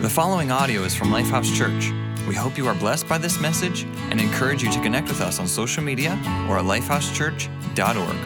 [0.00, 1.92] The following audio is from Lifehouse Church.
[2.26, 5.38] We hope you are blessed by this message and encourage you to connect with us
[5.38, 6.12] on social media
[6.48, 8.16] or at lifehousechurch.org.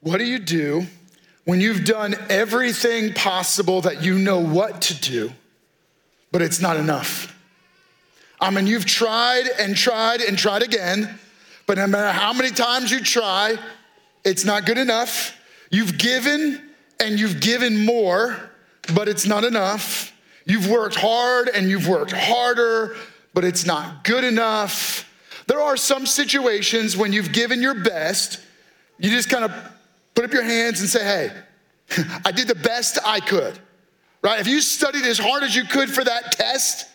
[0.00, 0.86] What do you do
[1.46, 5.32] when you've done everything possible that you know what to do,
[6.30, 7.34] but it's not enough?
[8.38, 11.18] I mean, you've tried and tried and tried again,
[11.66, 13.56] but no matter how many times you try,
[14.22, 15.34] it's not good enough.
[15.70, 16.71] You've given
[17.02, 18.50] and you've given more,
[18.94, 20.12] but it's not enough.
[20.46, 22.96] You've worked hard and you've worked harder,
[23.34, 25.08] but it's not good enough.
[25.48, 28.40] There are some situations when you've given your best,
[28.98, 29.52] you just kind of
[30.14, 33.58] put up your hands and say, hey, I did the best I could,
[34.22, 34.40] right?
[34.40, 36.88] If you studied as hard as you could for that test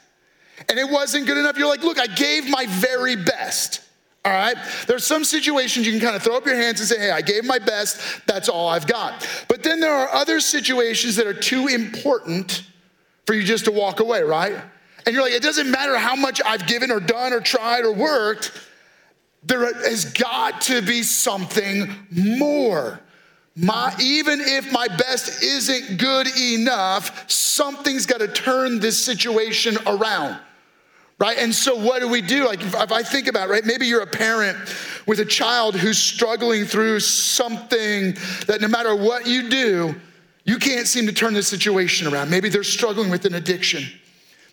[0.69, 3.81] and it wasn't good enough, you're like, look, I gave my very best.
[4.25, 4.57] All right?
[4.87, 7.21] There's some situations you can kind of throw up your hands and say, hey, I
[7.21, 9.25] gave my best, that's all I've got.
[9.47, 12.63] But then there are other situations that are too important
[13.25, 14.55] for you just to walk away, right?
[15.05, 17.93] And you're like, it doesn't matter how much I've given or done or tried or
[17.93, 18.51] worked,
[19.43, 22.99] there has got to be something more.
[23.55, 30.37] My, even if my best isn't good enough, something's got to turn this situation around
[31.19, 31.37] right?
[31.37, 32.45] And so, what do we do?
[32.45, 34.57] Like, if, I think about, it, right, maybe you're a parent
[35.05, 38.15] with a child who's struggling through something
[38.45, 39.95] that no matter what you do,
[40.45, 42.29] you can't seem to turn the situation around.
[42.29, 43.83] Maybe they're struggling with an addiction.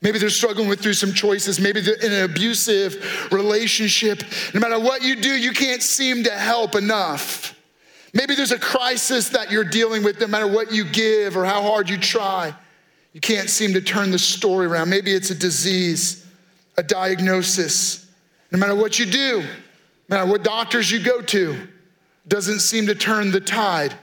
[0.02, 1.60] Maybe they're struggling with through some choices.
[1.60, 4.22] Maybe they're in an abusive relationship.
[4.52, 7.58] No matter what you do, you can't seem to help enough.
[8.12, 11.62] Maybe there's a crisis that you're dealing with, no matter what you give or how
[11.62, 12.54] hard you try.
[13.12, 14.90] You can't seem to turn the story around.
[14.90, 16.23] Maybe it's a disease
[16.76, 18.06] a diagnosis.
[18.50, 19.40] No matter what you do,
[20.08, 21.68] no matter what doctors you go to,
[22.26, 23.94] doesn't seem to turn the tide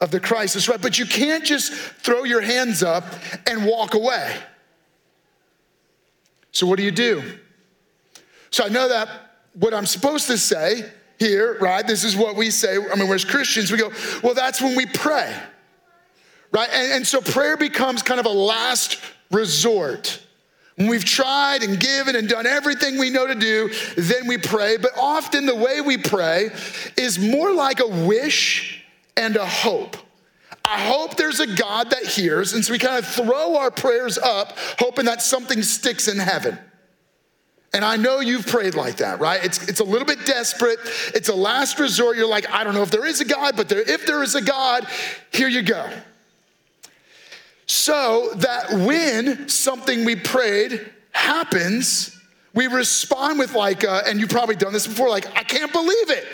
[0.00, 0.80] of the crisis, right?
[0.80, 3.04] But you can't just throw your hands up
[3.46, 4.36] and walk away.
[6.52, 7.22] So, what do you do?
[8.50, 9.08] So, I know that
[9.54, 10.88] what I'm supposed to say
[11.18, 11.86] here, right?
[11.86, 12.76] This is what we say.
[12.76, 13.90] I mean, we're as Christians, we go,
[14.22, 15.34] well, that's when we pray,
[16.52, 16.68] right?
[16.72, 19.00] And, and so, prayer becomes kind of a last
[19.30, 20.20] resort.
[20.76, 24.76] When we've tried and given and done everything we know to do, then we pray.
[24.76, 26.50] But often the way we pray
[26.96, 28.84] is more like a wish
[29.16, 29.96] and a hope.
[30.64, 34.16] I hope there's a God that hears, and so we kind of throw our prayers
[34.16, 36.58] up, hoping that something sticks in heaven.
[37.74, 39.44] And I know you've prayed like that, right?
[39.44, 40.78] It's, it's a little bit desperate.
[41.14, 42.16] It's a last resort.
[42.16, 44.36] You're like, I don't know if there is a God, but there, if there is
[44.36, 44.86] a God,
[45.32, 45.88] here you go
[47.66, 52.18] so that when something we prayed happens,
[52.54, 56.10] we respond with, like, uh, and you've probably done this before, like, I can't believe
[56.10, 56.26] it.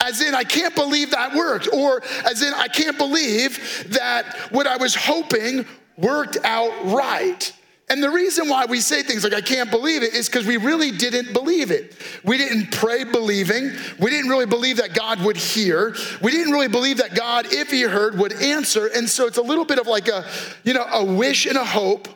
[0.00, 1.68] As in, I can't believe that worked.
[1.72, 5.64] Or as in, I can't believe that what I was hoping
[5.96, 7.52] worked out right.
[7.88, 10.56] And the reason why we say things like, I can't believe it, is because we
[10.56, 11.94] really didn't believe it.
[12.24, 13.72] We didn't pray believing.
[13.98, 15.94] We didn't really believe that God would hear.
[16.22, 18.86] We didn't really believe that God, if He heard, would answer.
[18.86, 20.24] And so it's a little bit of like a,
[20.64, 22.08] you know, a wish and a hope.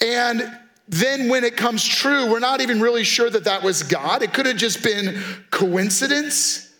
[0.00, 4.22] And then when it comes true, we're not even really sure that that was God.
[4.22, 6.72] It could have just been coincidence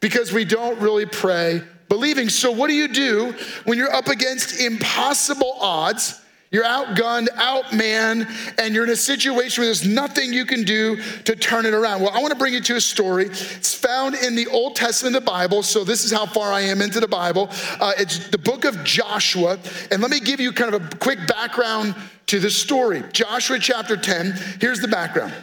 [0.00, 2.28] because we don't really pray believing.
[2.28, 6.20] So, what do you do when you're up against impossible odds?
[6.50, 8.26] You're outgunned, outmanned,
[8.58, 12.00] and you're in a situation where there's nothing you can do to turn it around.
[12.00, 13.26] Well, I want to bring you to a story.
[13.26, 16.62] It's found in the Old Testament of the Bible, so this is how far I
[16.62, 17.50] am into the Bible.
[17.78, 19.58] Uh, it's the book of Joshua,
[19.90, 21.94] and let me give you kind of a quick background
[22.28, 23.02] to the story.
[23.12, 25.34] Joshua chapter 10, here's the background.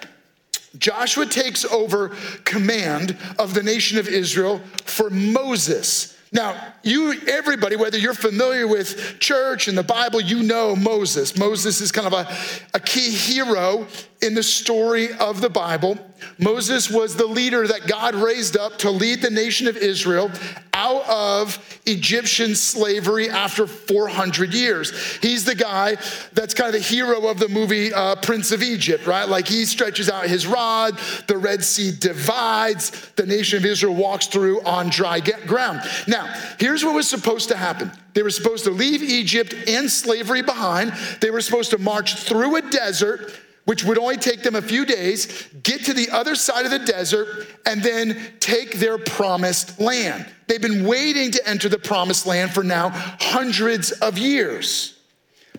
[0.79, 2.09] Joshua takes over
[2.45, 6.17] command of the nation of Israel for Moses.
[6.31, 11.35] Now, you, everybody, whether you're familiar with church and the Bible, you know Moses.
[11.35, 12.27] Moses is kind of a,
[12.75, 13.87] a key hero
[14.21, 15.97] in the story of the Bible.
[16.39, 20.31] Moses was the leader that God raised up to lead the nation of Israel
[20.73, 25.17] out of Egyptian slavery after 400 years.
[25.17, 25.95] He's the guy
[26.33, 29.27] that's kind of the hero of the movie uh, Prince of Egypt, right?
[29.27, 34.27] Like he stretches out his rod, the Red Sea divides, the nation of Israel walks
[34.27, 35.81] through on dry ground.
[36.07, 36.33] Now,
[36.75, 37.89] here's what was supposed to happen.
[38.13, 40.91] They were supposed to leave Egypt and slavery behind.
[41.21, 43.33] They were supposed to march through a desert
[43.63, 46.79] which would only take them a few days, get to the other side of the
[46.79, 50.25] desert, and then take their promised land.
[50.47, 54.94] They've been waiting to enter the promised land for now hundreds of years.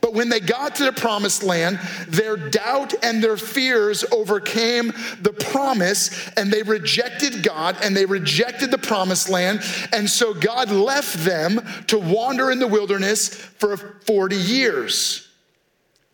[0.00, 1.78] But when they got to the promised land,
[2.08, 8.70] their doubt and their fears overcame the promise, and they rejected God and they rejected
[8.70, 9.62] the promised land.
[9.92, 15.28] And so God left them to wander in the wilderness for 40 years.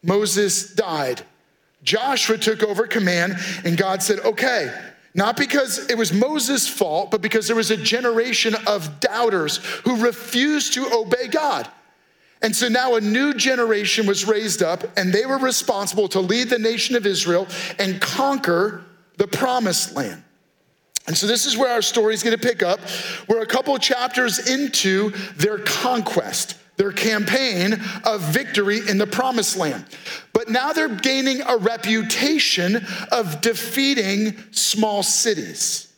[0.02, 1.22] Moses died.
[1.82, 4.72] Joshua took over command, and God said, Okay,
[5.14, 10.02] not because it was Moses' fault, but because there was a generation of doubters who
[10.02, 11.68] refused to obey God.
[12.42, 16.50] And so now a new generation was raised up, and they were responsible to lead
[16.50, 17.46] the nation of Israel
[17.78, 18.82] and conquer
[19.16, 20.24] the promised land.
[21.06, 22.80] And so this is where our story is going to pick up.
[23.28, 27.74] We're a couple chapters into their conquest, their campaign
[28.04, 29.84] of victory in the promised land.
[30.32, 35.91] But now they're gaining a reputation of defeating small cities.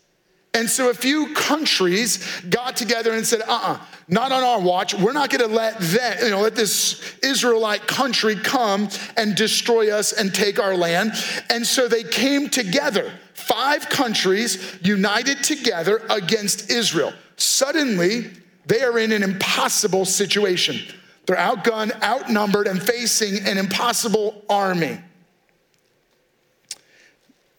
[0.54, 4.60] And so a few countries got together and said, uh uh-uh, uh not on our
[4.60, 4.94] watch.
[4.94, 10.12] We're not gonna let that, you know, let this Israelite country come and destroy us
[10.12, 11.12] and take our land.
[11.50, 17.12] And so they came together, five countries united together against Israel.
[17.36, 18.30] Suddenly,
[18.66, 20.76] they are in an impossible situation.
[21.26, 25.00] They're outgunned, outnumbered, and facing an impossible army.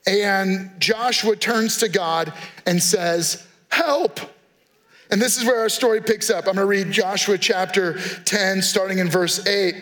[0.08, 2.34] And Joshua turns to God
[2.66, 4.20] and says, Help.
[5.12, 6.48] And this is where our story picks up.
[6.48, 9.76] I'm going to read Joshua chapter 10, starting in verse 8.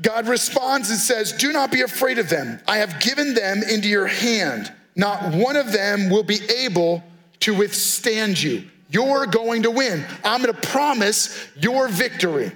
[0.00, 2.60] God responds and says, Do not be afraid of them.
[2.68, 4.72] I have given them into your hand.
[4.96, 7.02] Not one of them will be able
[7.40, 8.64] to withstand you.
[8.90, 10.04] You're going to win.
[10.24, 12.52] I'm going to promise your victory.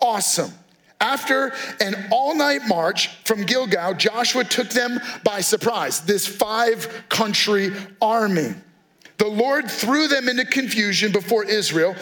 [0.00, 0.52] Awesome.
[1.00, 7.72] After an all night march from Gilgal, Joshua took them by surprise, this five country
[8.02, 8.54] army.
[9.16, 11.94] The Lord threw them into confusion before Israel.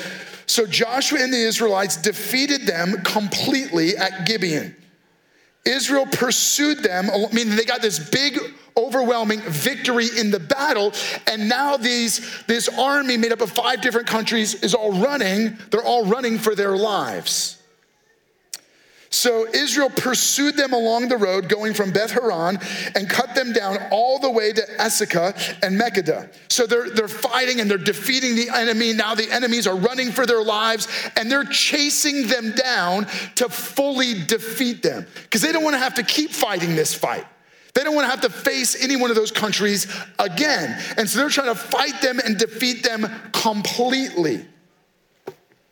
[0.47, 4.75] So Joshua and the Israelites defeated them completely at Gibeon.
[5.65, 8.39] Israel pursued them, meaning they got this big,
[8.77, 10.93] overwhelming victory in the battle.
[11.27, 15.59] And now these, this army made up of five different countries is all running.
[15.71, 17.58] They're all running for their lives.
[19.11, 22.59] So Israel pursued them along the road going from Beth Horon
[22.95, 26.33] and cut them down all the way to Azekah and Makkedah.
[26.49, 28.93] So they're, they're fighting and they're defeating the enemy.
[28.93, 33.07] Now the enemies are running for their lives and they're chasing them down
[33.37, 37.27] to fully defeat them because they don't want to have to keep fighting this fight.
[37.75, 39.87] They don't want to have to face any one of those countries
[40.19, 40.83] again.
[40.97, 44.45] And so they're trying to fight them and defeat them completely.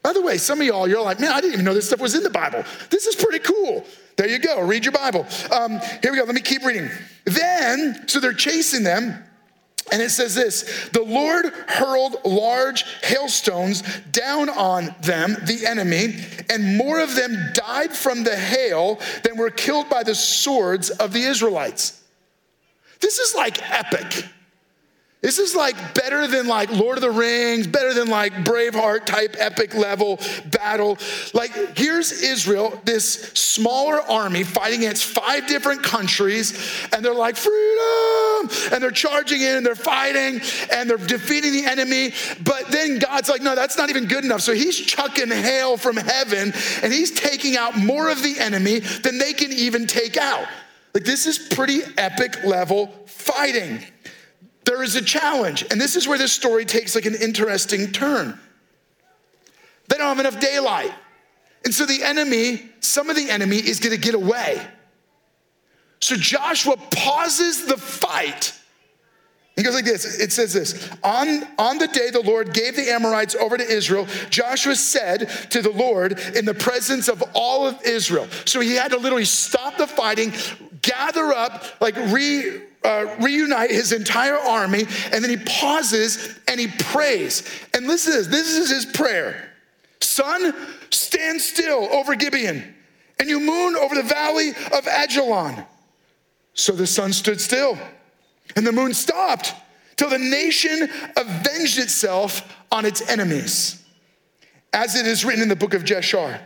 [0.07, 1.99] By the way, some of y'all, you're like, man, I didn't even know this stuff
[1.99, 2.63] was in the Bible.
[2.91, 3.85] This is pretty cool.
[4.15, 4.61] There you go.
[4.61, 5.27] Read your Bible.
[5.51, 6.23] Um, here we go.
[6.23, 6.89] Let me keep reading.
[7.25, 9.21] Then, so they're chasing them.
[9.91, 13.83] And it says this The Lord hurled large hailstones
[14.13, 16.15] down on them, the enemy,
[16.51, 21.13] and more of them died from the hail than were killed by the swords of
[21.13, 22.01] the Israelites.
[23.01, 24.25] This is like epic.
[25.27, 29.35] This is like better than like Lord of the Rings, better than like Braveheart type
[29.41, 30.21] epic level
[30.53, 30.99] battle.
[31.35, 36.53] Like here's Israel, this smaller army fighting against five different countries,
[36.93, 40.41] and they're like freedom, and they're charging in and they're fighting
[40.73, 42.13] and they're defeating the enemy.
[42.45, 44.43] But then God's like, no, that's not even good enough.
[44.43, 46.53] So he's chucking hail from heaven
[46.85, 50.47] and he's taking out more of the enemy than they can even take out.
[50.95, 53.81] Like this is pretty epic level fighting
[54.67, 55.65] there is a challenge.
[55.71, 58.39] And this is where this story takes like an interesting turn.
[59.89, 60.93] They don't have enough daylight.
[61.65, 64.61] And so the enemy, some of the enemy is gonna get away.
[66.01, 68.53] So Joshua pauses the fight.
[69.55, 72.91] He goes like this it says this on, on the day the Lord gave the
[72.91, 77.81] Amorites over to Israel, Joshua said to the Lord in the presence of all of
[77.83, 78.29] Israel.
[78.45, 80.35] So he had to literally stop the fighting,
[80.83, 86.69] gather up, like re, uh, reunite his entire army, and then he pauses and he
[86.69, 87.43] prays.
[87.75, 89.51] And listen to this this is his prayer
[90.01, 90.55] Sun,
[90.91, 92.75] stand still over Gibeon,
[93.19, 95.67] and you moon over the valley of Ajalon.
[96.55, 97.79] So the sun stood still,
[98.55, 99.55] and the moon stopped
[99.97, 103.83] till the nation avenged itself on its enemies.
[104.73, 106.41] As it is written in the book of Jashar,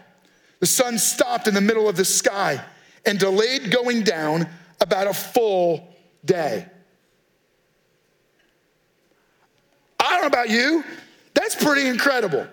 [0.60, 2.64] the sun stopped in the middle of the sky
[3.06, 4.48] and delayed going down
[4.80, 5.94] about a full
[6.24, 6.66] day.
[9.98, 10.84] I don't know about you,
[11.34, 12.46] that's pretty incredible.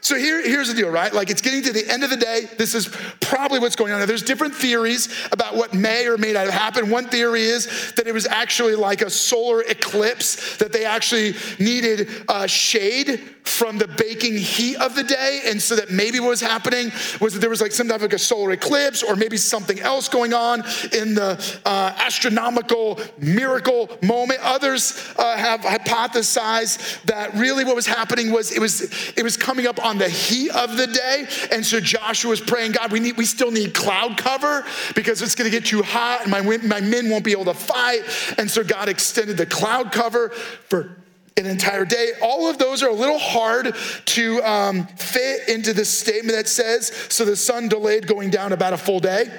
[0.00, 1.12] So here, here's the deal, right?
[1.12, 2.48] Like it's getting to the end of the day.
[2.56, 2.88] This is
[3.20, 3.98] probably what's going on.
[3.98, 6.90] Now, there's different theories about what may or may not have happened.
[6.90, 12.08] One theory is that it was actually like a solar eclipse, that they actually needed
[12.28, 15.42] uh, shade from the baking heat of the day.
[15.46, 18.02] And so that maybe what was happening was that there was like some type of
[18.02, 20.60] like a solar eclipse or maybe something else going on
[20.92, 24.40] in the uh, astronomical miracle moment.
[24.42, 29.66] Others uh, have hypothesized that really what was happening was it was it was coming
[29.66, 31.26] up on the heat of the day.
[31.50, 34.64] And so Joshua was praying, God, we need we still need cloud cover
[34.94, 38.02] because it's gonna get too hot and my, my men won't be able to fight.
[38.36, 40.96] And so God extended the cloud cover for
[41.38, 42.12] an entire day.
[42.20, 43.74] All of those are a little hard
[44.06, 48.72] to um, fit into the statement that says, so the sun delayed going down about
[48.72, 49.30] a full day.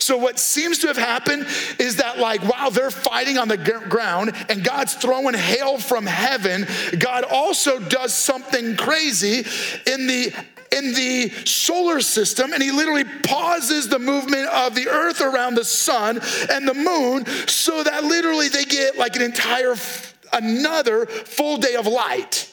[0.00, 1.46] So, what seems to have happened
[1.78, 6.66] is that, like, while they're fighting on the ground and God's throwing hail from heaven,
[6.98, 9.44] God also does something crazy
[9.86, 10.32] in the
[10.70, 15.64] in the solar system and he literally pauses the movement of the earth around the
[15.64, 19.74] sun and the moon so that literally they get like an entire
[20.32, 22.52] another full day of light.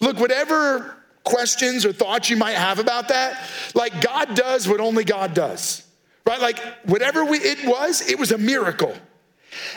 [0.00, 5.04] Look, whatever questions or thoughts you might have about that, like God does what only
[5.04, 5.86] God does,
[6.24, 6.40] right?
[6.40, 8.94] Like whatever we, it was, it was a miracle.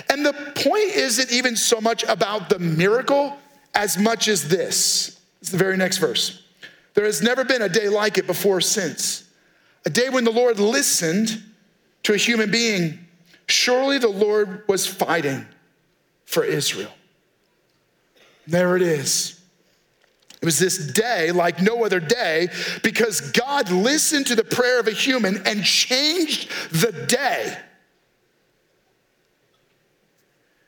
[0.09, 3.37] And the point isn't even so much about the miracle
[3.73, 5.19] as much as this.
[5.41, 6.43] It's the very next verse.
[6.93, 9.29] There has never been a day like it before or since.
[9.85, 11.43] A day when the Lord listened
[12.03, 12.99] to a human being.
[13.47, 15.45] Surely the Lord was fighting
[16.25, 16.91] for Israel.
[18.45, 19.38] There it is.
[20.41, 22.47] It was this day like no other day
[22.81, 27.57] because God listened to the prayer of a human and changed the day.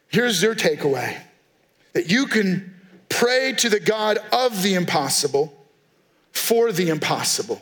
[0.09, 1.17] Here's your takeaway
[1.93, 2.75] that you can
[3.07, 5.53] pray to the God of the impossible
[6.33, 7.61] for the impossible.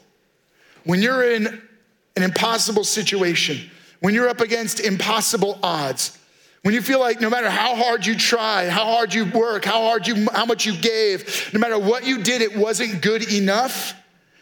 [0.83, 1.61] When you're in
[2.15, 6.18] an impossible situation, when you're up against impossible odds,
[6.63, 9.81] when you feel like no matter how hard you try, how hard you work, how
[9.81, 13.93] hard you how much you gave, no matter what you did, it wasn't good enough.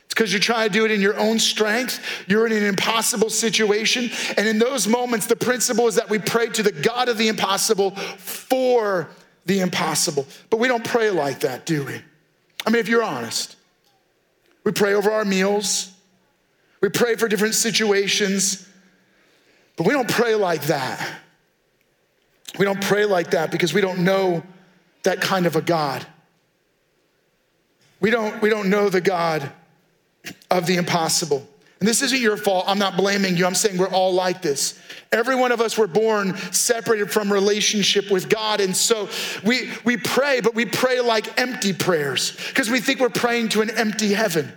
[0.05, 1.99] It's because you're trying to do it in your own strength.
[2.27, 4.09] You're in an impossible situation.
[4.35, 7.27] And in those moments, the principle is that we pray to the God of the
[7.27, 9.09] impossible for
[9.45, 10.25] the impossible.
[10.49, 12.01] But we don't pray like that, do we?
[12.65, 13.57] I mean, if you're honest,
[14.63, 15.91] we pray over our meals,
[16.81, 18.67] we pray for different situations,
[19.75, 21.05] but we don't pray like that.
[22.57, 24.43] We don't pray like that because we don't know
[25.03, 26.05] that kind of a God.
[27.99, 29.51] We don't, we don't know the God
[30.51, 31.47] of the impossible.
[31.79, 32.65] And this isn't your fault.
[32.67, 33.45] I'm not blaming you.
[33.45, 34.79] I'm saying we're all like this.
[35.11, 38.59] Every one of us were born separated from relationship with God.
[38.59, 39.09] And so
[39.45, 43.61] we, we pray, but we pray like empty prayers because we think we're praying to
[43.61, 44.51] an empty heaven.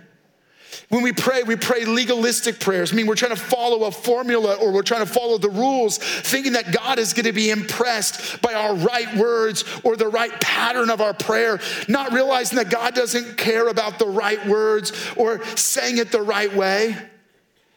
[0.91, 2.91] When we pray, we pray legalistic prayers.
[2.91, 5.97] I mean, we're trying to follow a formula or we're trying to follow the rules,
[5.97, 10.37] thinking that God is going to be impressed by our right words or the right
[10.41, 15.41] pattern of our prayer, not realizing that God doesn't care about the right words or
[15.55, 16.97] saying it the right way.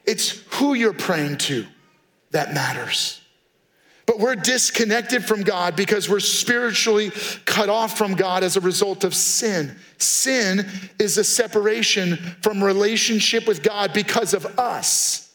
[0.04, 1.68] It's who you're praying to
[2.32, 3.20] that matters.
[4.06, 7.10] But we're disconnected from God because we're spiritually
[7.46, 9.74] cut off from God as a result of sin.
[9.98, 10.68] Sin
[10.98, 15.32] is a separation from relationship with God because of us.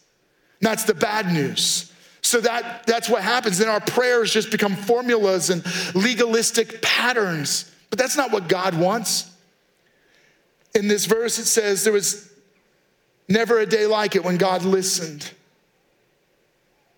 [0.61, 1.91] That's the bad news.
[2.21, 3.57] So that, that's what happens.
[3.57, 5.63] Then our prayers just become formulas and
[5.95, 7.71] legalistic patterns.
[7.89, 9.31] But that's not what God wants.
[10.75, 12.31] In this verse, it says there was
[13.27, 15.31] never a day like it when God listened.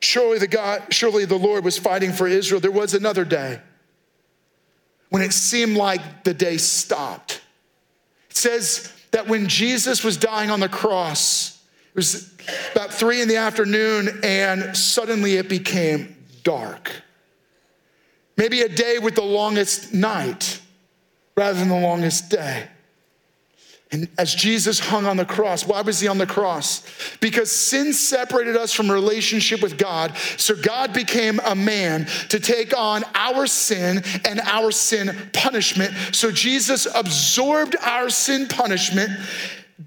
[0.01, 2.59] Surely the God, surely the Lord was fighting for Israel.
[2.59, 3.61] There was another day
[5.09, 7.41] when it seemed like the day stopped.
[8.29, 12.33] It says that when Jesus was dying on the cross, it was
[12.71, 16.91] about three in the afternoon, and suddenly it became dark.
[18.37, 20.61] Maybe a day with the longest night
[21.35, 22.67] rather than the longest day.
[23.93, 26.85] And as Jesus hung on the cross, why was he on the cross?
[27.19, 30.15] Because sin separated us from relationship with God.
[30.37, 35.93] So God became a man to take on our sin and our sin punishment.
[36.13, 39.11] So Jesus absorbed our sin punishment,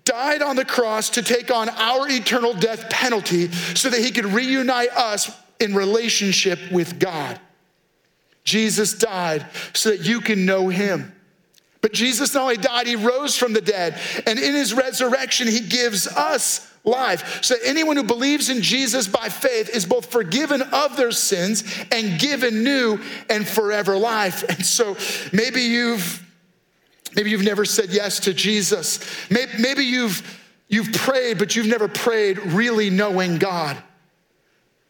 [0.04, 4.26] died on the cross to take on our eternal death penalty so that he could
[4.26, 7.40] reunite us in relationship with God.
[8.44, 11.13] Jesus died so that you can know him.
[11.84, 14.00] But Jesus not only died, he rose from the dead.
[14.26, 17.44] And in his resurrection, he gives us life.
[17.44, 21.62] So anyone who believes in Jesus by faith is both forgiven of their sins
[21.92, 24.44] and given new and forever life.
[24.48, 24.96] And so
[25.30, 26.24] maybe you've
[27.14, 28.98] Maybe you've never said yes to Jesus.
[29.30, 33.76] Maybe you've, you've prayed, but you've never prayed really knowing God.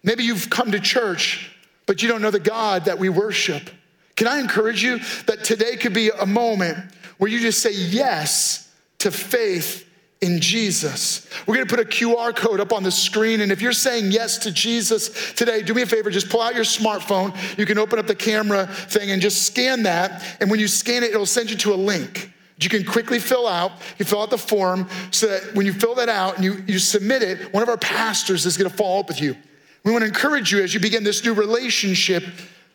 [0.04, 1.50] Maybe you've come to church,
[1.86, 3.68] but you don't know the God that we worship.
[4.16, 6.78] Can I encourage you that today could be a moment
[7.18, 9.88] where you just say yes to faith
[10.21, 11.28] in Jesus.
[11.47, 14.38] We're gonna put a QR code up on the screen, and if you're saying yes
[14.38, 17.37] to Jesus today, do me a favor, just pull out your smartphone.
[17.59, 21.02] You can open up the camera thing and just scan that, and when you scan
[21.02, 23.73] it, it'll send you to a link you can quickly fill out.
[23.99, 26.78] You fill out the form so that when you fill that out and you, you
[26.78, 29.37] submit it, one of our pastors is gonna follow up with you.
[29.85, 32.25] We wanna encourage you as you begin this new relationship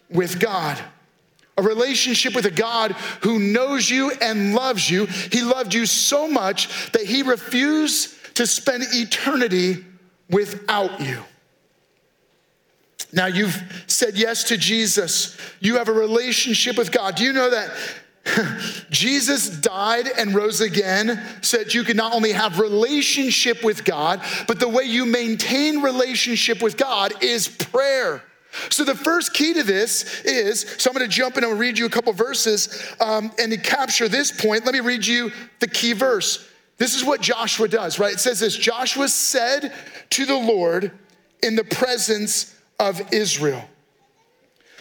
[0.10, 0.78] with God
[1.60, 5.06] a relationship with a God who knows you and loves you.
[5.06, 9.84] He loved you so much that he refused to spend eternity
[10.30, 11.22] without you.
[13.12, 15.38] Now you've said yes to Jesus.
[15.60, 17.16] You have a relationship with God.
[17.16, 17.72] Do you know that
[18.90, 24.22] Jesus died and rose again so that you can not only have relationship with God,
[24.48, 28.24] but the way you maintain relationship with God is prayer.
[28.70, 31.78] So, the first key to this is so I'm going to jump in and read
[31.78, 32.84] you a couple verses.
[33.00, 36.48] Um, and to capture this point, let me read you the key verse.
[36.78, 38.14] This is what Joshua does, right?
[38.14, 39.74] It says this Joshua said
[40.12, 40.92] to the Lord
[41.44, 43.64] in the presence of Israel.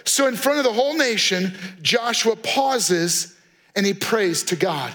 [0.05, 3.37] So, in front of the whole nation, Joshua pauses
[3.77, 4.95] and he prays to God.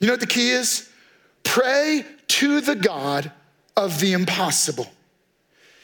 [0.00, 0.88] You know what the key is?
[1.42, 3.30] Pray to the God
[3.76, 4.86] of the impossible.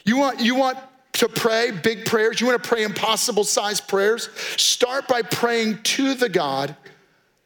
[0.04, 0.78] You want, you want
[1.20, 6.14] to pray big prayers, you want to pray impossible sized prayers, start by praying to
[6.14, 6.74] the God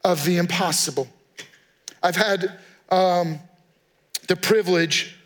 [0.05, 1.09] of the impossible.
[2.01, 2.57] I've had
[2.89, 3.41] um,
[4.29, 5.17] the privilege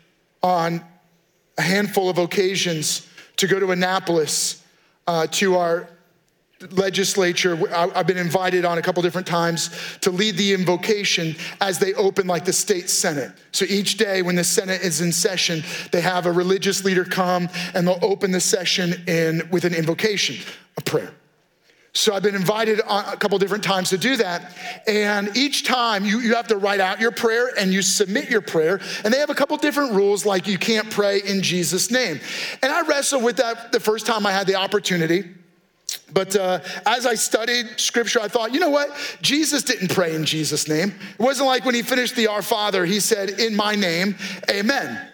[0.41, 0.83] on
[1.59, 4.63] a handful of occasions to go to Annapolis
[5.05, 5.87] uh, to our
[6.71, 7.57] legislature.
[7.73, 9.69] I've been invited on a couple different times
[10.01, 13.31] to lead the invocation as they open like the state senate.
[13.51, 17.47] So each day when the senate is in session, they have a religious leader come
[17.73, 20.37] and they'll open the session in with an invocation,
[20.77, 21.13] a prayer.
[21.93, 24.55] So I've been invited on a couple different times to do that.
[24.85, 28.41] And each time you, you have to write out your prayer and you submit your
[28.41, 28.79] prayer.
[29.03, 32.19] And they have a couple different rules, like you can't pray in Jesus' name.
[32.61, 35.23] And I wrestled with that the first time I had the opportunity.
[36.11, 38.89] But uh, as I studied scripture, I thought, you know what?
[39.21, 40.93] Jesus didn't pray in Jesus' name.
[41.17, 44.15] It wasn't like when he finished the Our Father, he said, In my name,
[44.49, 45.09] amen.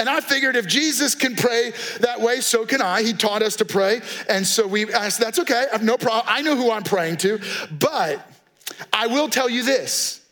[0.00, 3.02] And I figured if Jesus can pray that way, so can I.
[3.02, 4.00] He taught us to pray.
[4.30, 5.66] And so we asked, that's okay.
[5.68, 6.24] I have no problem.
[6.26, 7.38] I know who I'm praying to.
[7.70, 8.26] But
[8.94, 10.22] I will tell you this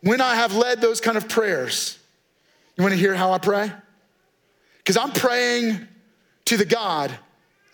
[0.00, 1.98] when I have led those kind of prayers,
[2.76, 3.70] you want to hear how I pray?
[4.78, 5.86] Because I'm praying
[6.46, 7.12] to the God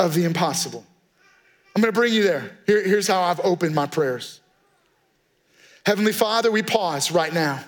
[0.01, 0.85] of the impossible.
[1.75, 2.57] I'm gonna bring you there.
[2.67, 4.41] Here, here's how I've opened my prayers.
[5.85, 7.63] Heavenly Father, we pause right now.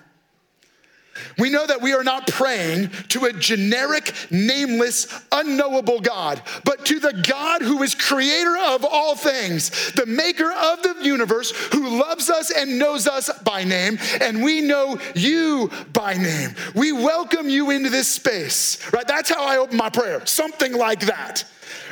[1.38, 6.98] We know that we are not praying to a generic, nameless, unknowable God, but to
[6.98, 12.30] the God who is creator of all things, the maker of the universe, who loves
[12.30, 16.54] us and knows us by name, and we know you by name.
[16.74, 19.06] We welcome you into this space, right?
[19.06, 21.44] That's how I open my prayer, something like that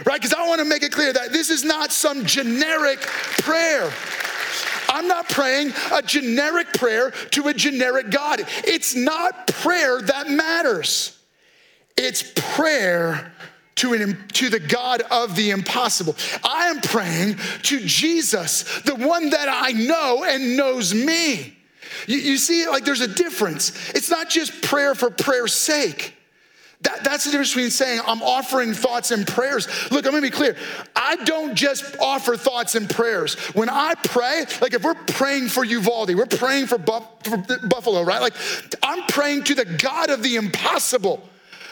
[0.07, 0.21] right?
[0.21, 3.93] Because I want to make it clear that this is not some generic prayer.
[4.89, 8.41] I'm not praying a generic prayer to a generic God.
[8.65, 11.19] It's not prayer that matters,
[11.97, 12.23] it's
[12.55, 13.33] prayer
[13.77, 16.17] to, an, to the God of the impossible.
[16.45, 21.57] I am praying to Jesus, the one that I know and knows me.
[22.07, 23.91] You, you see, like there's a difference.
[23.91, 26.15] It's not just prayer for prayer's sake.
[26.85, 29.67] That, that's the difference between saying I'm offering thoughts and prayers.
[29.91, 30.55] Look, I'm gonna be clear.
[30.95, 33.35] I don't just offer thoughts and prayers.
[33.55, 38.21] When I pray, like if we're praying for Uvalde, we're praying for, for Buffalo, right?
[38.21, 38.35] Like
[38.83, 41.27] I'm praying to the God of the impossible.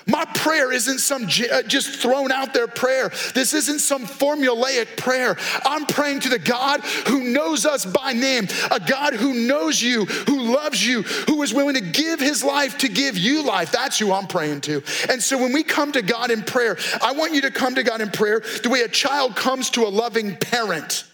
[0.07, 3.11] My prayer isn't some uh, just thrown out there prayer.
[3.35, 5.37] This isn't some formulaic prayer.
[5.65, 10.05] I'm praying to the God who knows us by name, a God who knows you,
[10.07, 13.71] who loves you, who is willing to give his life to give you life.
[13.71, 14.83] That's who I'm praying to.
[15.09, 17.83] And so when we come to God in prayer, I want you to come to
[17.83, 21.05] God in prayer the way a child comes to a loving parent.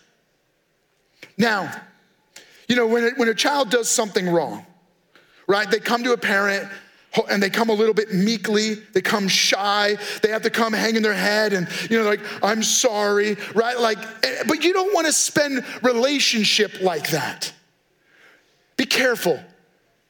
[1.37, 1.71] Now,
[2.69, 4.67] you know, when a, when a child does something wrong,
[5.47, 6.69] right, they come to a parent
[7.31, 11.03] and they come a little bit meekly they come shy they have to come hanging
[11.03, 15.07] their head and you know like i'm sorry right like eh, but you don't want
[15.07, 17.53] to spend relationship like that
[18.77, 19.41] be careful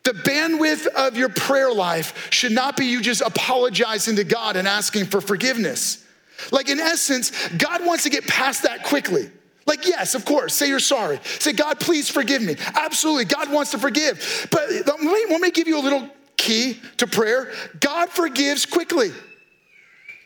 [0.05, 4.67] the bandwidth of your prayer life should not be you just apologizing to god and
[4.67, 6.05] asking for forgiveness
[6.51, 9.31] like in essence god wants to get past that quickly
[9.67, 11.21] Like, yes, of course, say you're sorry.
[11.25, 12.57] Say, God, please forgive me.
[12.75, 14.49] Absolutely, God wants to forgive.
[14.51, 16.09] But let me, let me give you a little
[16.39, 19.13] key to prayer God forgives quickly.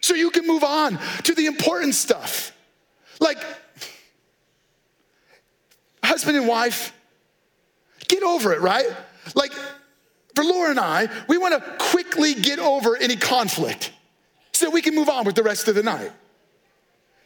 [0.01, 2.53] So you can move on to the important stuff.
[3.21, 3.39] Like,
[6.05, 6.93] husband and wife,
[8.09, 8.87] get over it, right?
[9.35, 9.53] Like,
[10.35, 13.93] for Laura and I, we want to quickly get over any conflict
[14.53, 16.11] so we can move on with the rest of the night.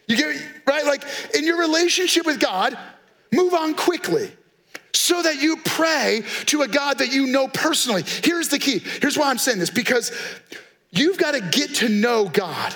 [0.07, 0.85] You get right?
[0.85, 2.77] Like in your relationship with God,
[3.33, 4.33] move on quickly
[4.97, 8.03] so that you pray to a God that you know personally.
[8.25, 8.79] Here's the key.
[8.79, 10.13] Here's why I'm saying this because
[10.91, 12.75] you've got to get to know God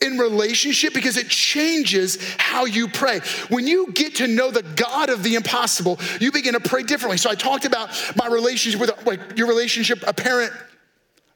[0.00, 3.20] in relationship because it changes how you pray.
[3.48, 7.16] When you get to know the God of the impossible, you begin to pray differently.
[7.16, 10.52] So I talked about my relationship with like your relationship, a parent,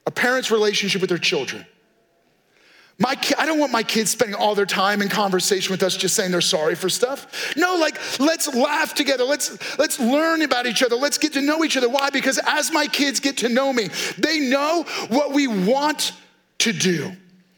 [0.06, 1.64] a parent's relationship with their children.
[3.00, 6.14] My I don't want my kids spending all their time in conversation with us just
[6.14, 7.56] saying they're sorry for stuff.
[7.56, 9.24] No, like let's laugh together.
[9.24, 10.96] Let's let's learn about each other.
[10.96, 11.88] Let's get to know each other.
[11.88, 12.10] Why?
[12.10, 16.12] Because as my kids get to know me, they know what we want
[16.58, 17.10] to do.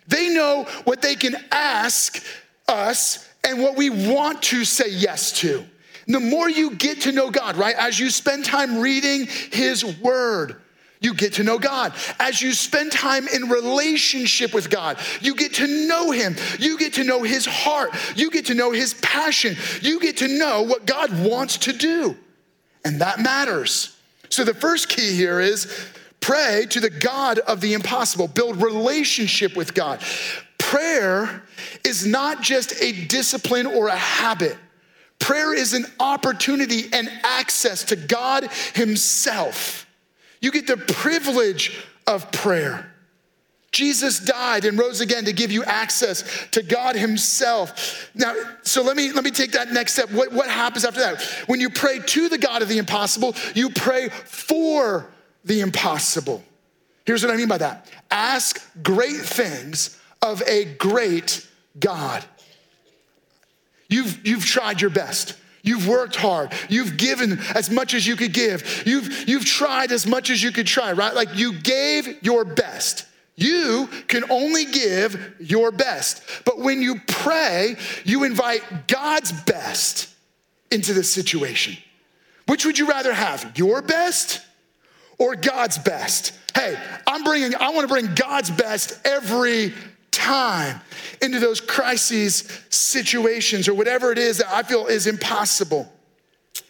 [0.07, 2.24] They know what they can ask
[2.68, 5.64] us and what we want to say yes to.
[6.07, 7.74] And the more you get to know God, right?
[7.76, 10.57] As you spend time reading his word,
[11.02, 11.92] you get to know God.
[12.18, 16.36] As you spend time in relationship with God, you get to know Him.
[16.58, 17.90] You get to know His heart.
[18.16, 19.56] You get to know His passion.
[19.80, 22.16] You get to know what God wants to do.
[22.84, 23.96] And that matters.
[24.28, 25.66] So the first key here is
[26.20, 30.00] pray to the God of the impossible, build relationship with God.
[30.58, 31.42] Prayer
[31.84, 34.56] is not just a discipline or a habit.
[35.18, 39.86] Prayer is an opportunity and access to God Himself.
[40.42, 42.92] You get the privilege of prayer.
[43.70, 48.11] Jesus died and rose again to give you access to God Himself.
[48.14, 50.11] Now, so let me let me take that next step.
[50.11, 51.22] What, what happens after that?
[51.46, 55.11] When you pray to the God of the impossible, you pray for
[55.46, 56.44] the impossible.
[57.07, 57.88] Here's what I mean by that.
[58.11, 61.46] Ask great things of a great
[61.78, 62.24] God.
[63.88, 65.37] You've, you've tried your best.
[65.62, 66.53] You've worked hard.
[66.68, 68.83] You've given as much as you could give.
[68.85, 71.14] You've, you've tried as much as you could try, right?
[71.14, 73.07] Like you gave your best.
[73.37, 76.22] You can only give your best.
[76.44, 80.09] But when you pray, you invite God's best
[80.70, 81.77] into the situation.
[82.46, 84.40] Which would you rather have, your best
[85.18, 86.33] or God's best?
[86.55, 89.72] Hey, I'm bringing, I want to bring God's best every
[90.22, 90.80] time
[91.20, 95.92] into those crises situations or whatever it is that I feel is impossible.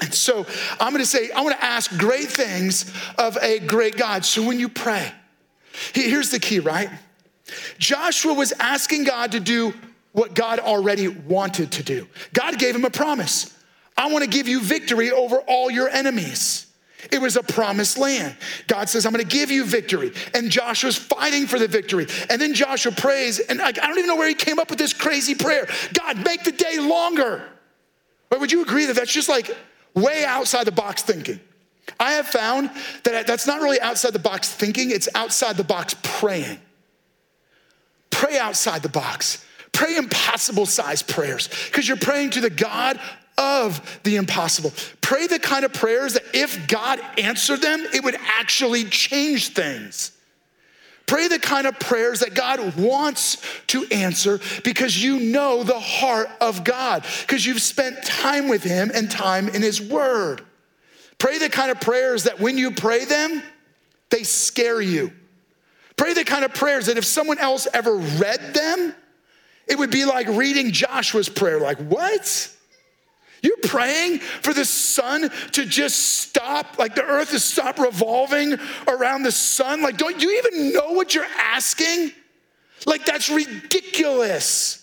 [0.01, 0.47] And so
[0.81, 4.25] I'm gonna say, I wanna ask great things of a great God.
[4.25, 5.13] So when you pray,
[5.93, 6.89] here's the key, right?
[7.79, 9.75] Joshua was asking God to do
[10.13, 12.09] what God already wanted to do.
[12.33, 13.55] God gave him a promise.
[13.97, 16.67] I wanna give you victory over all your enemies.
[17.11, 18.37] It was a promised land.
[18.69, 20.13] God says, I'm gonna give you victory.
[20.35, 22.07] And Joshua's fighting for the victory.
[22.31, 24.93] And then Joshua prays, and I, don't even know where he came up with this
[24.93, 27.43] crazy prayer God, make the day longer.
[28.29, 29.51] But would you agree that that's just like
[29.95, 31.41] way outside the box thinking?
[31.99, 32.71] I have found
[33.05, 36.59] that that's not really outside the box thinking, it's outside the box praying.
[38.11, 39.45] Pray outside the box.
[39.73, 43.01] Pray impossible sized prayers because you're praying to the God
[43.39, 44.73] of the impossible.
[45.01, 50.13] Pray the kind of prayers that if God answered them, it would actually change things.
[51.07, 56.31] Pray the kind of prayers that God wants to answer because you know the heart
[56.41, 60.43] of God, because you've spent time with Him and time in His Word.
[61.19, 63.43] Pray the kind of prayers that when you pray them,
[64.11, 65.13] they scare you.
[65.97, 68.95] Pray the kind of prayers that if someone else ever read them,
[69.69, 72.51] it would be like reading Joshua's prayer, like, what?
[73.43, 79.25] You're praying for the sun to just stop, like the earth to stop revolving around
[79.25, 79.83] the sun.
[79.83, 82.13] Like, don't you even know what you're asking?
[82.87, 84.82] Like, that's ridiculous.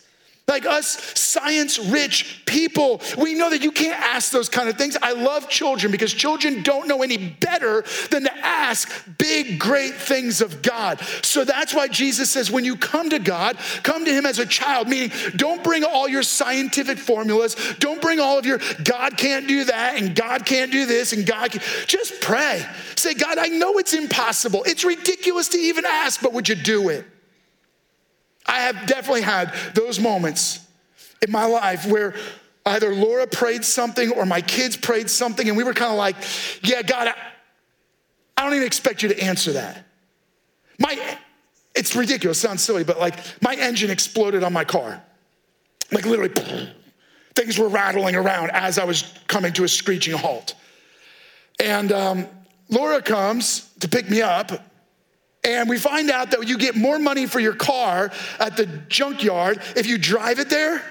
[0.50, 4.98] Like us science rich people, we know that you can't ask those kind of things.
[5.00, 10.42] I love children because children don't know any better than to ask big, great things
[10.42, 11.00] of God.
[11.22, 14.46] So that's why Jesus says, when you come to God, come to Him as a
[14.46, 19.48] child, meaning don't bring all your scientific formulas, don't bring all of your God can't
[19.48, 21.62] do that and God can't do this and God can.
[21.86, 22.66] Just pray.
[22.96, 24.64] Say, God, I know it's impossible.
[24.64, 27.06] It's ridiculous to even ask, but would you do it?
[28.50, 30.66] I have definitely had those moments
[31.22, 32.16] in my life where
[32.66, 36.16] either Laura prayed something or my kids prayed something, and we were kind of like,
[36.64, 37.14] yeah, God,
[38.36, 39.86] I, don't even expect you to answer that.
[40.80, 41.18] My,
[41.76, 45.02] it's ridiculous, sounds silly, but like my engine exploded on my car.
[45.92, 46.34] Like literally,
[47.36, 50.56] things were rattling around as I was coming to a screeching halt.
[51.60, 52.28] And um,
[52.70, 54.69] Laura comes to pick me up,
[55.44, 59.62] and we find out that you get more money for your car at the junkyard
[59.76, 60.84] if you drive it there.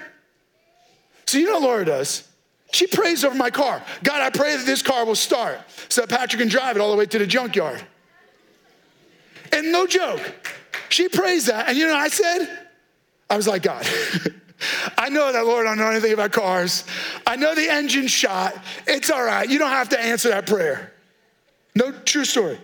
[1.25, 2.27] So, you know what Laura does?
[2.71, 3.83] She prays over my car.
[4.03, 5.59] God, I pray that this car will start
[5.89, 7.81] so that Patrick can drive it all the way to the junkyard.
[9.51, 10.21] And no joke,
[10.89, 11.67] she prays that.
[11.67, 12.67] And you know what I said?
[13.29, 13.85] I was like, God,
[14.97, 16.83] I know that, Lord, I don't know anything about cars.
[17.25, 18.55] I know the engine shot.
[18.87, 19.47] It's all right.
[19.47, 20.93] You don't have to answer that prayer.
[21.75, 22.59] No, true story.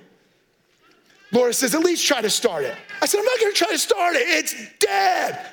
[1.35, 2.75] Laura says, at least try to start it.
[3.01, 4.23] I said, I'm not gonna try to start it.
[4.25, 5.51] It's dead.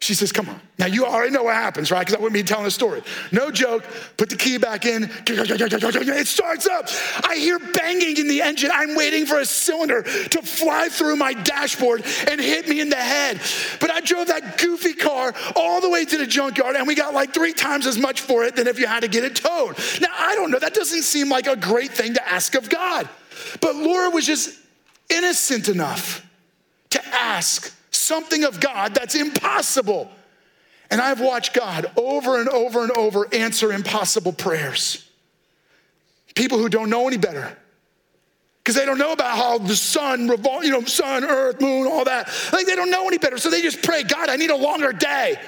[0.00, 0.58] She says, Come on.
[0.78, 2.00] Now, you already know what happens, right?
[2.00, 3.02] Because I wouldn't be telling the story.
[3.32, 3.84] No joke.
[4.16, 5.10] Put the key back in.
[5.26, 6.88] It starts up.
[7.22, 8.70] I hear banging in the engine.
[8.72, 12.96] I'm waiting for a cylinder to fly through my dashboard and hit me in the
[12.96, 13.42] head.
[13.78, 17.12] But I drove that goofy car all the way to the junkyard, and we got
[17.12, 19.78] like three times as much for it than if you had to get it towed.
[20.00, 20.58] Now, I don't know.
[20.58, 23.06] That doesn't seem like a great thing to ask of God.
[23.60, 24.59] But Laura was just
[25.10, 26.26] innocent enough
[26.90, 30.10] to ask something of God that's impossible.
[30.90, 35.06] And I've watched God over and over and over answer impossible prayers.
[36.34, 37.56] People who don't know any better.
[38.58, 42.04] Because they don't know about how the sun revolves, you know, sun, earth, moon, all
[42.04, 42.28] that.
[42.52, 43.38] Like they don't know any better.
[43.38, 45.40] So they just pray, God, I need a longer day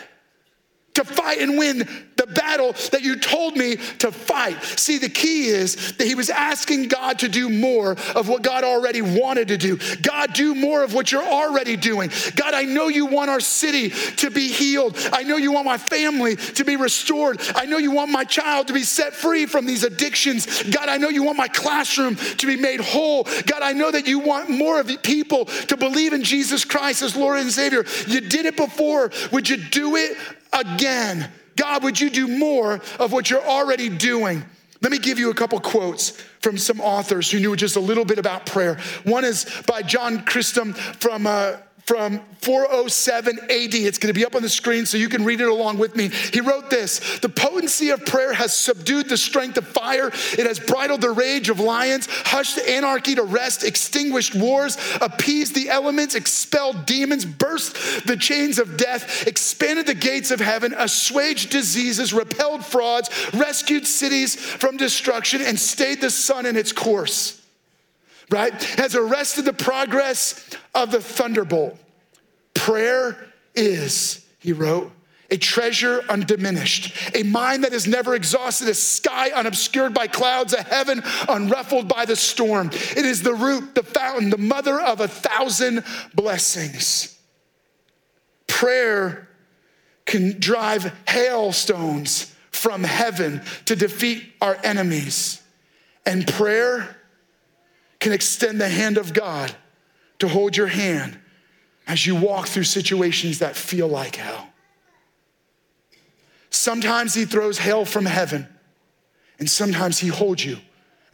[0.94, 1.88] to fight and win
[2.22, 4.62] the battle that you told me to fight.
[4.62, 8.62] See, the key is that he was asking God to do more of what God
[8.62, 9.78] already wanted to do.
[10.02, 12.11] God, do more of what you're already doing.
[12.37, 14.96] God, I know you want our city to be healed.
[15.12, 17.40] I know you want my family to be restored.
[17.56, 20.62] I know you want my child to be set free from these addictions.
[20.62, 23.24] God, I know you want my classroom to be made whole.
[23.24, 27.16] God, I know that you want more of people to believe in Jesus Christ as
[27.16, 27.85] Lord and Savior.
[28.06, 29.11] You did it before.
[29.32, 30.16] Would you do it
[30.52, 31.30] again.
[31.57, 34.45] God, would you do more of what you're already doing?
[34.81, 36.11] Let me give you a couple quotes
[36.41, 38.79] from some authors who knew just a little bit about prayer.
[39.05, 43.75] One is by John Chrysostom from uh, from 407 AD.
[43.75, 45.97] It's going to be up on the screen so you can read it along with
[45.97, 46.09] me.
[46.33, 50.59] He wrote this The potency of prayer has subdued the strength of fire, it has
[50.59, 56.87] bridled the rage of lions, hushed anarchy to rest, extinguished wars, appeased the elements, expelled
[56.87, 63.11] demons, burst the chains of death, expanded the gates of heaven, assuaged diseases, repelled frauds,
[63.35, 67.41] rescued cities from destruction, and stayed the sun in its course
[68.33, 71.79] right, has arrested the progress of the thunderbolt.
[72.55, 73.16] Prayer
[73.55, 74.90] is, he wrote,
[75.31, 80.62] a treasure undiminished, a mind that is never exhausted, a sky unobscured by clouds, a
[80.62, 82.68] heaven unruffled by the storm.
[82.73, 87.18] It is the root, the fountain, the mother of a thousand blessings.
[88.47, 89.29] Prayer
[90.05, 95.40] can drive hailstones from heaven to defeat our enemies.
[96.05, 96.97] And prayer
[98.03, 99.55] can extend the hand of God
[100.19, 101.17] to hold your hand
[101.87, 104.49] as you walk through situations that feel like hell.
[106.51, 108.49] Sometimes He throws hail from heaven,
[109.38, 110.59] and sometimes He holds you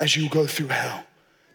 [0.00, 1.04] as you go through hell.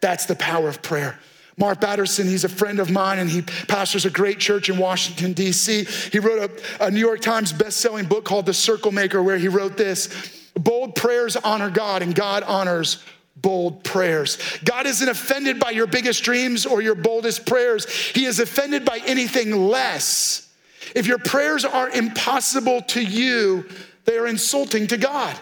[0.00, 1.18] That's the power of prayer.
[1.56, 5.34] Mark Batterson, he's a friend of mine and he pastors a great church in Washington,
[5.34, 5.84] D.C.
[6.10, 9.46] He wrote a, a New York Times best-selling book called The Circle Maker, where he
[9.46, 13.04] wrote this Bold prayers honor God, and God honors
[13.36, 14.38] bold prayers.
[14.64, 19.00] God isn't offended by your biggest dreams or your boldest prayers, He is offended by
[19.06, 20.48] anything less.
[20.94, 23.66] If your prayers are impossible to you,
[24.04, 25.36] they are insulting to God.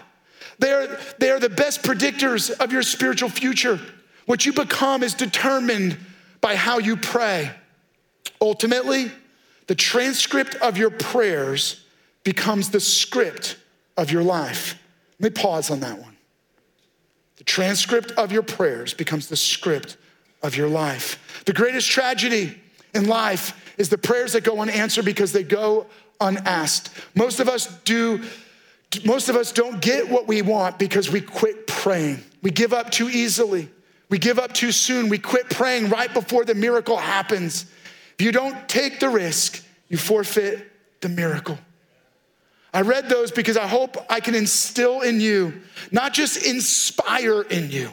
[0.59, 3.79] They are, they are the best predictors of your spiritual future.
[4.25, 5.97] What you become is determined
[6.41, 7.51] by how you pray.
[8.39, 9.11] Ultimately,
[9.67, 11.83] the transcript of your prayers
[12.23, 13.57] becomes the script
[13.97, 14.79] of your life.
[15.19, 16.12] Let me pause on that one.
[17.43, 19.97] The transcript of your prayers becomes the script
[20.41, 21.43] of your life.
[21.45, 22.57] The greatest tragedy
[22.93, 25.87] in life is the prayers that go unanswered because they go
[26.21, 26.89] unasked.
[27.15, 28.23] Most of us do
[29.03, 32.23] most of us don't get what we want because we quit praying.
[32.43, 33.69] We give up too easily.
[34.07, 35.09] We give up too soon.
[35.09, 37.65] We quit praying right before the miracle happens.
[38.17, 41.57] If you don't take the risk, you forfeit the miracle.
[42.73, 47.69] I read those because I hope I can instill in you, not just inspire in
[47.69, 47.89] you,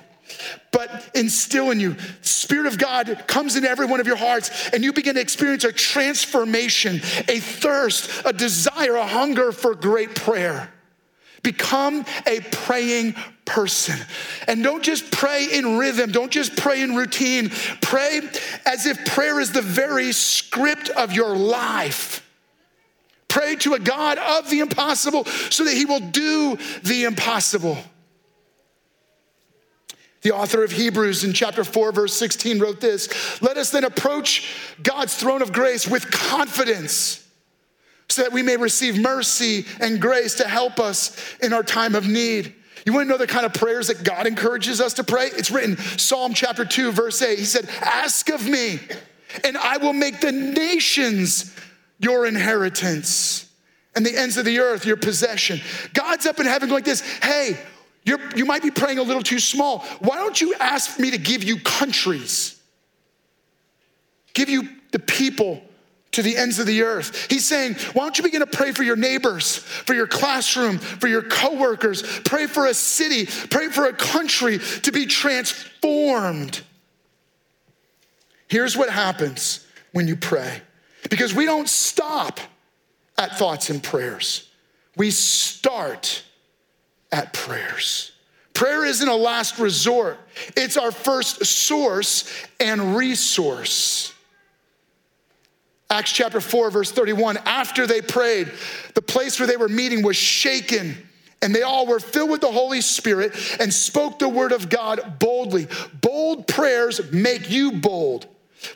[0.73, 1.97] but instill in you.
[2.23, 5.65] Spirit of God comes into every one of your hearts, and you begin to experience
[5.65, 6.97] a transformation,
[7.29, 10.73] a thirst, a desire, a hunger for great prayer.
[11.43, 13.15] Become a praying
[13.45, 13.99] person.
[14.47, 17.51] And don't just pray in rhythm, don't just pray in routine.
[17.83, 18.21] Pray
[18.65, 22.27] as if prayer is the very script of your life.
[23.31, 27.79] Pray to a God of the impossible so that he will do the impossible.
[30.23, 34.75] The author of Hebrews in chapter 4, verse 16 wrote this Let us then approach
[34.83, 37.27] God's throne of grace with confidence
[38.09, 42.09] so that we may receive mercy and grace to help us in our time of
[42.09, 42.53] need.
[42.85, 45.27] You want to know the kind of prayers that God encourages us to pray?
[45.27, 47.39] It's written Psalm chapter 2 verse 8.
[47.39, 48.81] He said, "Ask of me,
[49.45, 51.55] and I will make the nations
[52.01, 53.47] your inheritance
[53.95, 55.61] and the ends of the earth your possession."
[55.95, 57.57] God's up in heaven going like this, "Hey,
[58.05, 59.81] you might be praying a little too small.
[60.01, 62.57] Why don't you ask me to give you countries?
[64.35, 65.63] Give you the people
[66.13, 67.27] to the ends of the earth.
[67.31, 71.07] He's saying, why don't you begin to pray for your neighbors, for your classroom, for
[71.07, 76.63] your coworkers, pray for a city, pray for a country to be transformed.
[78.49, 80.63] Here's what happens when you pray.
[81.09, 82.41] Because we don't stop
[83.17, 84.51] at thoughts and prayers.
[84.97, 86.23] We start
[87.13, 88.13] at prayers.
[88.55, 90.19] Prayer isn't a last resort.
[90.57, 94.13] It's our first source and resource.
[95.89, 97.39] Acts chapter 4, verse 31.
[97.47, 98.53] After they prayed,
[98.95, 100.97] the place where they were meeting was shaken,
[101.43, 105.19] and they all were filled with the Holy Spirit and spoke the word of God
[105.19, 105.67] boldly.
[106.01, 108.27] Bold prayers make you bold.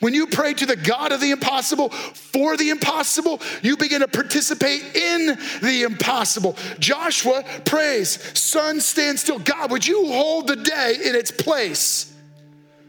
[0.00, 4.08] When you pray to the God of the impossible for the impossible, you begin to
[4.08, 6.56] participate in the impossible.
[6.78, 9.38] Joshua prays, Sun, stand still.
[9.38, 12.12] God, would you hold the day in its place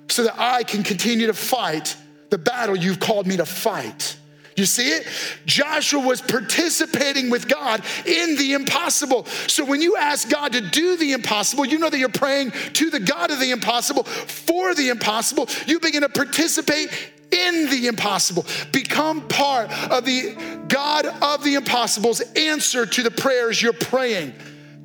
[0.09, 1.95] so that I can continue to fight
[2.29, 4.17] the battle you've called me to fight.
[4.55, 5.05] You see it?
[5.45, 9.25] Joshua was participating with God in the impossible.
[9.47, 12.89] So when you ask God to do the impossible, you know that you're praying to
[12.89, 15.49] the God of the impossible for the impossible.
[15.67, 16.89] You begin to participate
[17.31, 18.45] in the impossible.
[18.71, 20.35] Become part of the
[20.69, 24.33] God of the impossible's answer to the prayers you're praying.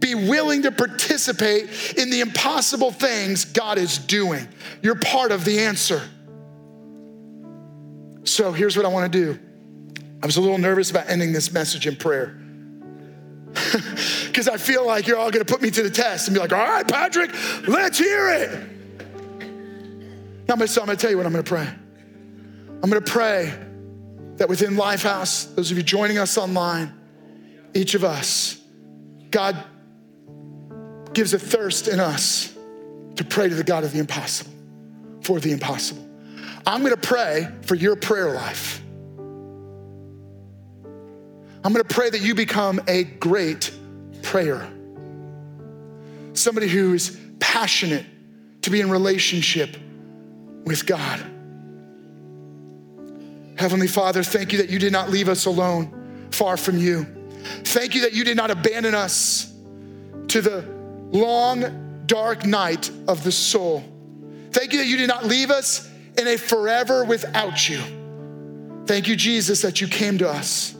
[0.00, 4.48] Be willing to participate in the impossible things God is doing.
[4.82, 6.02] You're part of the answer.
[8.24, 9.38] So here's what I want to do.
[10.22, 12.38] I was a little nervous about ending this message in prayer.
[14.26, 16.40] Because I feel like you're all going to put me to the test and be
[16.40, 17.32] like, all right, Patrick,
[17.66, 18.50] let's hear it.
[20.46, 21.66] Now, I'm going to tell you what I'm going to pray.
[22.82, 23.52] I'm going to pray
[24.36, 26.94] that within Lifehouse, those of you joining us online,
[27.74, 28.60] each of us,
[29.32, 29.62] God
[31.12, 32.56] gives a thirst in us
[33.16, 34.52] to pray to the God of the impossible,
[35.22, 36.08] for the impossible.
[36.66, 38.80] I'm gonna pray for your prayer life.
[41.62, 43.70] I'm gonna pray that you become a great
[44.22, 44.70] prayer.
[46.32, 48.06] Somebody who is passionate
[48.62, 49.76] to be in relationship
[50.64, 51.20] with God.
[53.56, 57.04] Heavenly Father, thank you that you did not leave us alone, far from you.
[57.64, 59.52] Thank you that you did not abandon us
[60.28, 60.64] to the
[61.10, 63.84] long, dark night of the soul.
[64.52, 67.80] Thank you that you did not leave us in a forever without you.
[68.86, 70.74] Thank you, Jesus, that you came to us,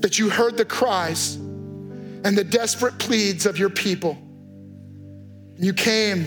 [0.00, 4.18] that you heard the cries and the desperate pleads of your people.
[5.56, 6.24] And You came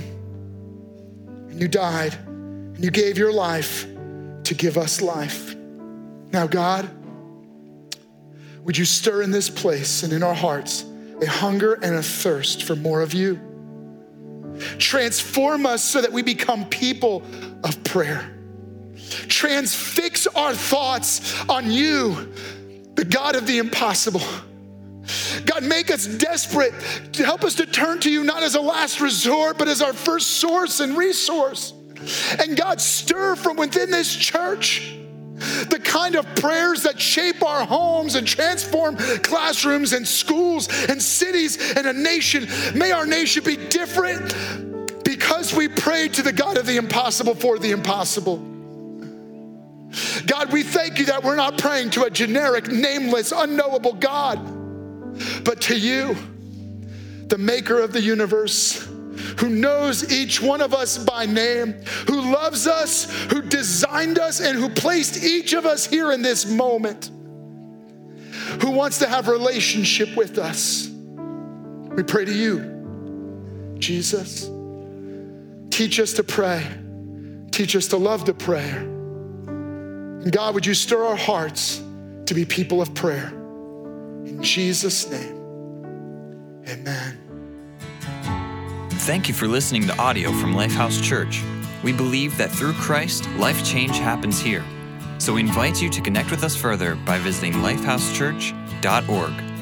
[1.50, 3.86] and you died and you gave your life
[4.44, 5.56] to give us life.
[6.32, 6.90] Now, God,
[8.64, 10.86] would you stir in this place and in our hearts
[11.22, 13.40] a hunger and a thirst for more of you?
[14.78, 17.24] Transform us so that we become people
[17.64, 18.36] of prayer.
[19.28, 22.34] Transfix our thoughts on you,
[22.96, 24.22] the God of the impossible.
[25.46, 26.74] God, make us desperate
[27.14, 29.94] to help us to turn to you not as a last resort, but as our
[29.94, 31.74] first source and resource.
[32.40, 34.98] And God, stir from within this church
[35.70, 41.74] the kind of prayers that shape our homes and transform classrooms and schools and cities
[41.76, 42.48] and a nation.
[42.76, 44.36] May our nation be different
[45.04, 48.53] because we pray to the God of the impossible for the impossible.
[50.26, 54.40] God, we thank you that we're not praying to a generic, nameless, unknowable God,
[55.44, 56.16] but to you,
[57.28, 58.88] the maker of the universe,
[59.40, 61.74] who knows each one of us by name,
[62.08, 66.46] who loves us, who designed us, and who placed each of us here in this
[66.46, 67.10] moment,
[68.62, 70.90] who wants to have relationship with us.
[71.96, 74.50] We pray to you, Jesus.
[75.70, 76.66] Teach us to pray.
[77.52, 78.93] Teach us to love to pray.
[80.30, 81.82] God, would you stir our hearts
[82.26, 83.30] to be people of prayer?
[84.26, 87.20] In Jesus' name, amen.
[89.04, 91.44] Thank you for listening to audio from Lifehouse Church.
[91.84, 94.64] We believe that through Christ, life change happens here.
[95.18, 99.53] So we invite you to connect with us further by visiting lifehousechurch.org.